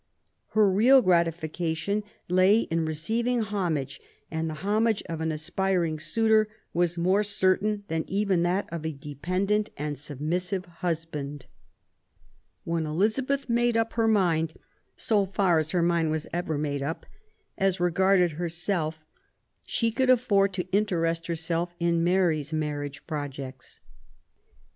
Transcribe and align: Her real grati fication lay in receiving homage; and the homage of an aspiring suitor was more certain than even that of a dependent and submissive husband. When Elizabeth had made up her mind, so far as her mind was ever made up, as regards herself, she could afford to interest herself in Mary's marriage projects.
Her 0.53 0.67
real 0.67 1.03
grati 1.03 1.27
fication 1.31 2.01
lay 2.27 2.61
in 2.61 2.85
receiving 2.85 3.41
homage; 3.43 4.01
and 4.31 4.49
the 4.49 4.55
homage 4.55 5.03
of 5.03 5.21
an 5.21 5.31
aspiring 5.31 5.99
suitor 5.99 6.47
was 6.73 6.97
more 6.97 7.21
certain 7.21 7.83
than 7.87 8.05
even 8.09 8.41
that 8.41 8.67
of 8.73 8.83
a 8.83 8.93
dependent 8.93 9.69
and 9.77 9.99
submissive 9.99 10.65
husband. 10.81 11.45
When 12.63 12.87
Elizabeth 12.87 13.41
had 13.41 13.49
made 13.51 13.77
up 13.77 13.93
her 13.93 14.07
mind, 14.07 14.53
so 14.97 15.27
far 15.27 15.59
as 15.59 15.69
her 15.69 15.83
mind 15.83 16.09
was 16.09 16.25
ever 16.33 16.57
made 16.57 16.81
up, 16.81 17.05
as 17.55 17.79
regards 17.79 18.33
herself, 18.33 19.05
she 19.67 19.91
could 19.91 20.09
afford 20.09 20.51
to 20.53 20.67
interest 20.71 21.27
herself 21.27 21.75
in 21.79 22.03
Mary's 22.03 22.51
marriage 22.51 23.05
projects. 23.05 23.81